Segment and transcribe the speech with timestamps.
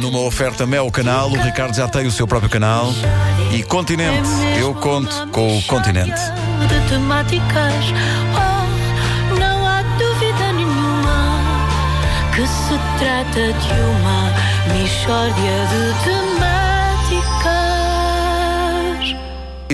[0.00, 2.92] Numa oferta Mel Canal, o Ricardo já tem o seu próprio canal.
[3.52, 4.28] E Continente,
[4.58, 6.20] eu conto com o Continente.
[6.68, 7.92] de temáticas.
[8.34, 11.38] Oh, não há dúvida nenhuma
[12.34, 14.32] que se trata de uma
[15.66, 16.53] de temáticas.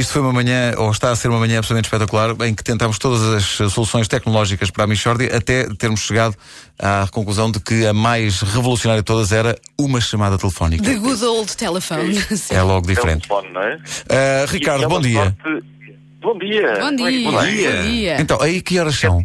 [0.00, 2.98] Isto foi uma manhã, ou está a ser uma manhã absolutamente espetacular, em que tentámos
[2.98, 6.34] todas as soluções tecnológicas para a Michórdia, até termos chegado
[6.78, 10.82] à conclusão de que a mais revolucionária de todas era uma chamada telefónica.
[10.84, 12.14] The good old telephone.
[12.14, 12.54] Sim.
[12.54, 13.28] É logo diferente.
[13.28, 13.78] telefone, não é?
[14.08, 15.36] E Ricardo, é bom dia.
[15.42, 15.64] sorte-
[16.22, 16.74] Bom dia.
[16.80, 17.30] Bom é dia.
[17.30, 18.20] Bom dia.
[18.20, 19.22] Então, aí que horas são?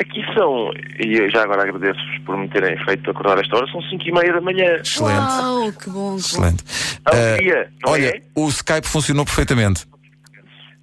[0.00, 0.70] Aqui são,
[1.04, 4.12] e eu já agora agradeço-vos por me terem feito acordar esta hora, são 5 e
[4.12, 4.76] meia da manhã.
[4.76, 5.18] Excelente.
[5.18, 5.72] Uau, que bom.
[5.80, 6.16] que bom.
[6.16, 6.64] Excelente.
[7.04, 8.22] Ah, dia, olha, é?
[8.34, 9.86] o Skype funcionou perfeitamente.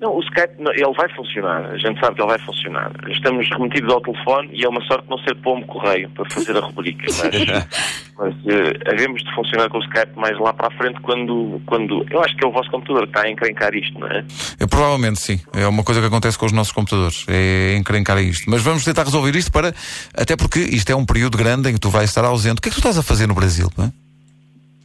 [0.06, 2.92] Não, o Skype, ele vai funcionar, a gente sabe que ele vai funcionar.
[3.10, 6.60] Estamos remetidos ao telefone e é uma sorte não ser pombo correio para fazer a
[6.60, 7.26] rubrica, mas,
[8.16, 12.06] mas eh, havemos de funcionar com o Skype mais lá para a frente quando, quando...
[12.12, 14.24] Eu acho que é o vosso computador que está a encrencar isto, não é?
[14.60, 15.42] É, provavelmente sim.
[15.52, 17.26] É uma coisa que acontece com os nossos computadores.
[17.28, 18.48] É encrencar isto.
[18.48, 19.74] Mas vamos tentar resolver isto para.
[20.16, 22.60] Até porque isto é um período grande em que tu vais estar ausente.
[22.60, 23.72] O que é que tu estás a fazer no Brasil?
[23.76, 24.05] não é?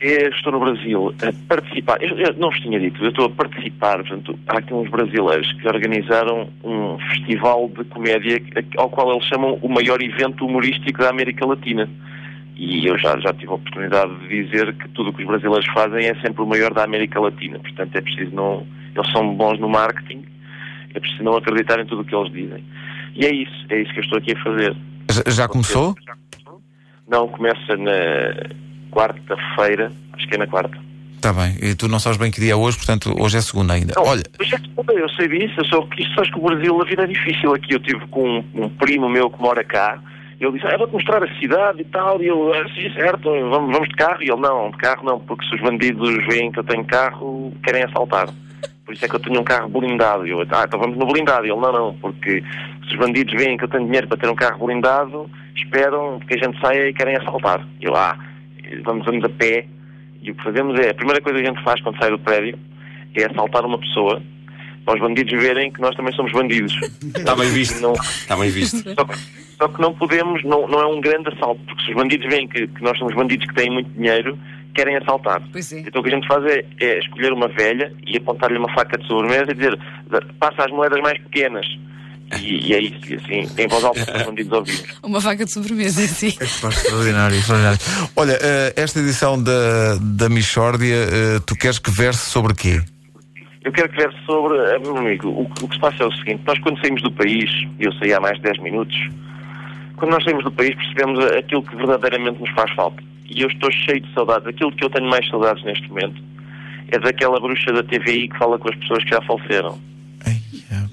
[0.00, 3.30] Eu estou no Brasil a participar, eu, eu não vos tinha dito, eu estou a
[3.30, 8.40] participar, portanto, há aqui uns brasileiros que organizaram um festival de comédia
[8.78, 11.86] ao qual eles chamam o maior evento humorístico da América Latina.
[12.56, 15.66] E eu já, já tive a oportunidade de dizer que tudo o que os brasileiros
[15.68, 17.58] fazem é sempre o maior da América Latina.
[17.58, 18.66] Portanto, é preciso não.
[18.94, 20.24] Eles são bons no marketing,
[20.94, 22.64] é preciso não acreditar em tudo o que eles dizem.
[23.16, 24.74] E é isso, é isso que eu estou aqui a fazer.
[25.10, 25.94] Já, já começou?
[27.06, 30.77] Não, começa na quarta-feira, acho que é na quarta.
[31.16, 31.55] Está bem.
[31.60, 33.92] E tu não sabes bem que dia é hoje, portanto, hoje é segunda ainda.
[33.94, 36.42] Não, Olha, mas é que, eu sei disso, eu só que isto sabes que o
[36.42, 37.74] Brasil, a vida é difícil aqui.
[37.74, 40.00] Eu tive com um, um primo meu que mora cá,
[40.41, 43.72] ele disse, ah, vou-te mostrar a cidade e tal, e eu, ah, sim, certo, vamos,
[43.72, 46.58] vamos de carro, e ele, não, de carro não, porque se os bandidos veem que
[46.58, 48.30] eu tenho carro, querem assaltar.
[48.83, 50.27] Por isso é que eu tinha um carro blindado.
[50.27, 51.46] E eu, ah, então vamos no blindado.
[51.46, 52.42] E ele, não, não, porque
[52.89, 56.34] se os bandidos veem que eu tenho dinheiro para ter um carro blindado, esperam que
[56.34, 57.64] a gente saia e querem assaltar.
[57.80, 58.18] E eu, ah,
[58.85, 59.67] vamos, vamos a pé,
[60.23, 62.19] e o que fazemos é, a primeira coisa que a gente faz quando sai do
[62.19, 62.58] prédio
[63.14, 64.23] é assaltar uma pessoa
[64.85, 66.75] para os bandidos verem que nós também somos bandidos.
[67.17, 67.81] Está bem visto.
[67.81, 68.77] Não, Está bem visto.
[68.95, 69.19] só, que,
[69.58, 72.48] só que não podemos, não, não é um grande assalto, porque se os bandidos veem
[72.48, 74.39] que, que nós somos bandidos que têm muito dinheiro,
[74.75, 75.42] querem assaltar.
[75.52, 75.81] Pois é.
[75.81, 78.97] Então o que a gente faz é, é escolher uma velha e apontar-lhe uma faca
[78.97, 79.79] de sobremesa e dizer
[80.39, 81.67] passa as moedas mais pequenas.
[82.39, 84.85] E, e é isso, e assim, em voz alta para os bandidos ouvirem.
[85.02, 86.29] Uma vaca de sobremesa, sim.
[86.41, 87.79] extraordinário, extraordinário.
[88.17, 92.80] Olha, eh, esta edição da, da Michórdia, eh, tu queres que verse sobre quê?
[93.64, 96.07] Eu quero que verse sobre, eh, meu amigo, o, que- o que se passa é
[96.07, 98.96] o seguinte, nós quando saímos do país, e eu saí há mais de 10 minutos,
[99.96, 103.02] quando nós saímos do país percebemos aquilo que verdadeiramente nos faz falta.
[103.29, 104.46] E eu estou cheio de saudades.
[104.48, 106.20] Aquilo que eu tenho mais saudades neste momento
[106.90, 109.79] é daquela bruxa da TVI que fala com as pessoas que já faleceram.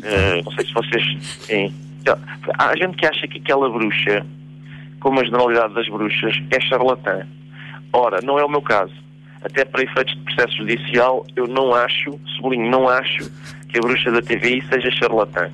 [0.08, 1.18] Eh, não sei se vocês.
[1.42, 1.74] Sim.
[2.58, 4.26] Há gente que acha que aquela bruxa,
[5.02, 7.28] como a generalidade das bruxas, é charlatã.
[7.92, 8.94] Ora, não é o meu caso.
[9.44, 13.30] Até para efeitos de processo judicial, eu não acho, sublinho, não acho
[13.70, 15.52] que a bruxa da TVI seja charlatã.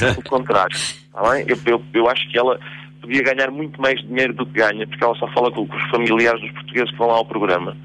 [0.00, 0.76] Pelo contrário.
[0.76, 1.44] Está bem?
[1.46, 2.58] Eu, eu, eu acho que ela
[3.00, 6.40] podia ganhar muito mais dinheiro do que ganha, porque ela só fala com, os familiares
[6.40, 7.76] dos portugueses que vão lá ao programa.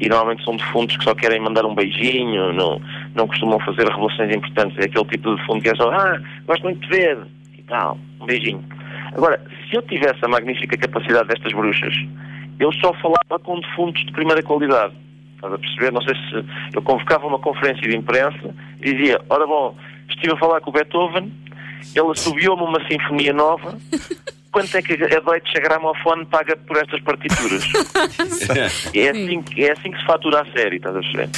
[0.00, 2.80] E normalmente são defuntos que só querem mandar um beijinho, não,
[3.14, 4.78] não costumam fazer revelações importantes.
[4.78, 7.18] É aquele tipo de defunto que é só, ah, gosto muito de ver,
[7.58, 8.64] e tal, um beijinho.
[9.14, 11.94] Agora, se eu tivesse a magnífica capacidade destas bruxas,
[12.58, 14.94] eu só falava com defuntos de primeira qualidade.
[15.34, 15.92] Estás a perceber?
[15.92, 16.44] Não sei se
[16.76, 19.76] eu convocava uma conferência de imprensa e dizia, ora bom,
[20.08, 21.32] estive a falar com o Beethoven,
[21.96, 23.76] ele subiu-me uma sinfonia nova,
[24.52, 27.64] quanto é que a Deutsche Grammophon paga por estas partituras?
[28.94, 31.28] É assim, que- é assim que se fatura a série, estás a perceber?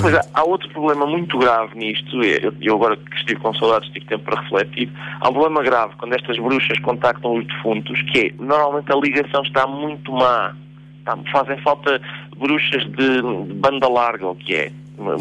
[0.00, 3.88] Pois há, há outro problema muito grave nisto, eu, eu agora que estive com saudades
[3.92, 4.90] tive tempo para refletir,
[5.20, 9.42] há um problema grave quando estas bruxas contactam os defuntos, que é, normalmente a ligação
[9.42, 10.54] está muito má.
[11.04, 12.00] Tá, fazem falta
[12.36, 14.72] bruxas de, de banda larga, o que é?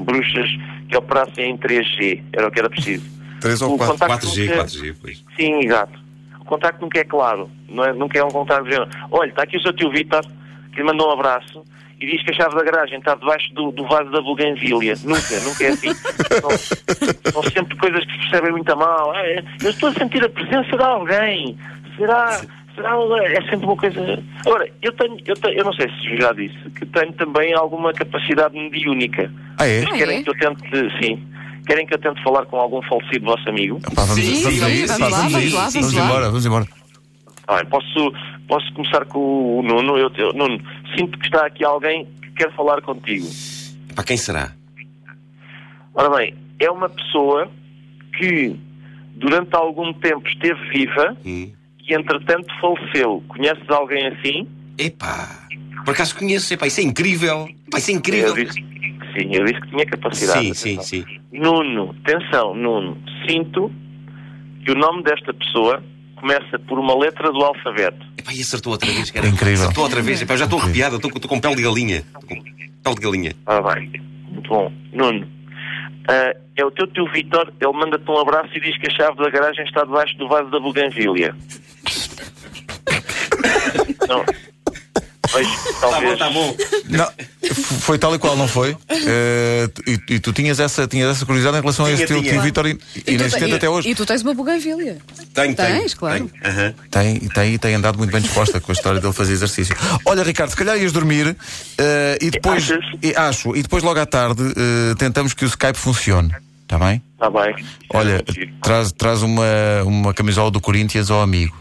[0.01, 0.49] Bruxas
[0.89, 3.05] que operassem em 3G, era o que era preciso.
[3.39, 3.93] Três ou O quatro.
[3.97, 5.23] contacto 4G, nunca- 4G, pois.
[5.37, 5.99] Sim, exato.
[6.41, 7.49] O contacto nunca é claro.
[7.69, 8.89] Não é, nunca é um contacto de género.
[9.11, 10.25] Olha, está aqui o seu tio Vitor,
[10.71, 11.63] que lhe mandou um abraço
[11.99, 14.93] e diz que a chave da garagem está debaixo do, do vaso da Buganvília.
[15.03, 15.93] Nunca, nunca é assim.
[15.93, 19.11] são, são sempre coisas que se percebem muito a mal.
[19.11, 21.57] Ah, é, eu estou a sentir a presença de alguém.
[21.97, 22.39] Será?
[22.75, 22.93] Será?
[23.25, 24.23] É sempre uma coisa.
[24.45, 27.91] Agora, eu tenho, eu tenho, eu não sei se já disse, que tenho também alguma
[27.93, 29.31] capacidade mediúnica.
[29.59, 29.81] Ah, é?
[29.81, 30.23] Vocês querem é?
[30.23, 31.27] que eu tente, sim,
[31.65, 33.79] querem que eu tente falar com algum falecido vosso amigo?
[33.81, 36.05] Pá, vamos, Sim, vamos isso, vamos vamos Vamos lá.
[36.05, 36.65] embora, vamos embora.
[37.47, 38.13] Ah, posso,
[38.47, 39.97] Posso começar com o Nuno?
[39.97, 40.57] Eu, eu- Nuno,
[40.97, 43.27] sinto que está aqui alguém que quer falar contigo.
[43.95, 44.53] Para quem será?
[45.93, 47.49] Ora bem, é uma pessoa
[48.17, 48.55] que
[49.15, 51.51] durante algum tempo esteve viva Hum.
[51.87, 53.23] e entretanto faleceu.
[53.27, 54.47] Conheces alguém assim?
[54.77, 55.47] Epá,
[55.83, 57.47] por acaso conheço, epá, isso é incrível.
[57.67, 58.33] Epá, isso é Eu incrível.
[58.35, 60.53] disse, que sim, eu disse que tinha capacidade.
[60.55, 61.19] Sim, sim, sim.
[61.31, 62.97] Nuno, atenção, Nuno,
[63.27, 63.71] sinto
[64.63, 65.83] que o nome desta pessoa
[66.19, 68.05] começa por uma letra do alfabeto.
[68.17, 69.27] Epá, e acertou outra vez, cara.
[69.27, 69.63] Incrível.
[69.63, 70.21] Acertou outra vez.
[70.21, 71.97] Epá, já estou arrepiado, estou, estou com pele de galinha.
[71.97, 72.35] Estou com
[72.83, 73.35] pele de galinha.
[73.45, 74.71] Ora bem, muito bom.
[74.93, 75.27] Nuno,
[76.09, 79.17] ah, é o teu tio Vitor, ele manda-te um abraço e diz que a chave
[79.17, 81.35] da garagem está debaixo do vaso da buganvília.
[84.07, 84.23] não.
[85.29, 85.47] Pois,
[85.81, 86.19] Tá bom, talvez.
[86.19, 86.55] tá bom.
[86.89, 87.07] Não,
[87.81, 88.75] foi tal e qual, não foi?
[89.05, 92.21] Eh, e, e tu tinhas essa, tinhas essa curiosidade em relação a Tinha, esse teu
[92.21, 92.33] tinha.
[92.33, 93.89] tio Vitor e, e tu nesse te- tempo até hoje.
[93.89, 94.97] E tu tens uma buganvília.
[95.33, 95.79] Tenho, tenho.
[95.81, 96.29] Tens, claro.
[96.29, 96.31] tenho.
[96.53, 96.73] Aham.
[96.89, 99.75] Tem, tem, tem andado muito bem disposta com a história dele fazer exercício.
[100.05, 101.35] Olha, Ricardo, se calhar ias dormir
[101.77, 102.69] eh, e depois.
[103.03, 106.31] E- acho, e depois logo à tarde eh, tentamos que o Skype funcione.
[106.63, 107.01] Está bem?
[107.13, 107.55] Está bem.
[107.93, 108.23] Olha,
[108.61, 109.45] traz, traz uma,
[109.85, 111.55] uma camisola do Corinthians ao amigo.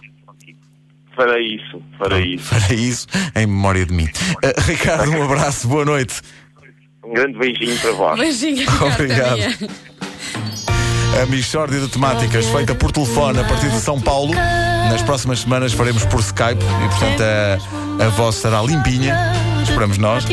[1.14, 2.48] Farei isso, farei isso.
[2.50, 4.06] Para isso, em memória de mim.
[4.42, 6.20] Eh, Ricardo, um abraço, boa noite.
[7.06, 8.18] Um grande beijinho para vós.
[8.18, 9.32] Beijinho, Obrigado.
[9.32, 9.54] amanhã.
[11.22, 14.34] A Michórdia de Temáticas, feita por telefone a partir de São Paulo.
[14.34, 19.16] Nas próximas semanas faremos por Skype e, portanto, a, a voz será limpinha.
[19.62, 20.24] Esperamos nós.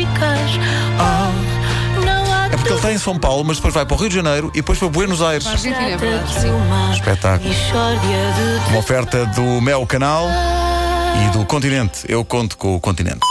[2.52, 4.50] É porque ele está em São Paulo, mas depois vai para o Rio de Janeiro
[4.52, 5.44] e depois para Buenos Aires.
[5.44, 5.88] Para a Argentina,
[6.90, 6.92] é.
[6.92, 7.54] Espetáculo.
[8.68, 10.28] Uma oferta do Mel Canal
[11.26, 12.04] e do Continente.
[12.08, 13.26] Eu conto com o Continente.